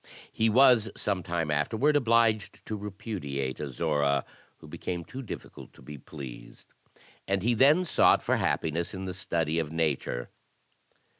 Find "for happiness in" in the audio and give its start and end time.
8.23-9.05